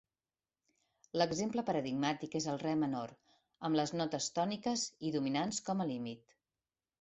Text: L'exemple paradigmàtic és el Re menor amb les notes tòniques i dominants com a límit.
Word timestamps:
L'exemple 1.21 1.63
paradigmàtic 1.67 2.37
és 2.39 2.47
el 2.53 2.57
Re 2.63 2.71
menor 2.85 3.13
amb 3.69 3.79
les 3.81 3.93
notes 4.01 4.31
tòniques 4.39 4.87
i 5.11 5.13
dominants 5.19 5.61
com 5.69 5.85
a 5.85 5.89
límit. 5.93 6.35